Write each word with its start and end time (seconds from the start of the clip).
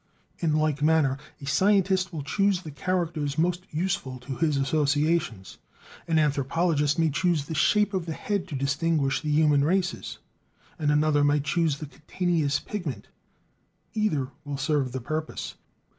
In 0.39 0.55
like 0.57 0.81
manner, 0.81 1.19
a 1.39 1.45
scientist 1.45 2.11
will 2.11 2.23
choose 2.23 2.63
the 2.63 2.71
characters 2.71 3.37
most 3.37 3.67
useful 3.69 4.17
to 4.21 4.35
his 4.37 4.57
associations. 4.57 5.59
An 6.07 6.17
anthropologist 6.17 6.97
may 6.97 7.11
choose 7.11 7.45
the 7.45 7.53
shape 7.53 7.93
of 7.93 8.07
the 8.07 8.13
head 8.13 8.47
to 8.47 8.55
distinguish 8.55 9.21
the 9.21 9.29
human 9.29 9.63
races, 9.63 10.17
and 10.79 10.89
another 10.91 11.23
might 11.23 11.43
choose 11.43 11.77
the 11.77 11.85
cutaneous 11.85 12.59
pigment 12.59 13.09
either 13.93 14.29
will 14.43 14.57
serve 14.57 14.91
the 14.91 15.01
purpose. 15.01 15.53